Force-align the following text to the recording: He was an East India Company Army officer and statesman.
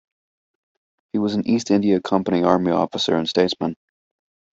He 1.13 1.19
was 1.19 1.35
an 1.35 1.47
East 1.47 1.69
India 1.69 2.01
Company 2.01 2.41
Army 2.41 2.71
officer 2.71 3.15
and 3.17 3.29
statesman. 3.29 3.75